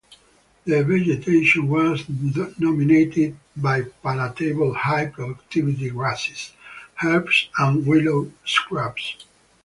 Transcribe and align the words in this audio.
The 0.65 0.83
vegetation 0.83 1.67
was 1.67 2.07
dominated 2.59 3.35
by 3.55 3.83
palatable 4.01 4.73
high-productivity 4.73 5.91
grasses, 5.91 6.53
herbs 7.03 7.49
and 7.59 7.85
willow 7.85 8.31
shrubs. 8.43 9.27